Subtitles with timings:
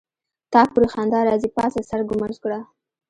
[0.51, 2.59] تا پوری خندا راځي پاڅه سر ګمنځ کړه.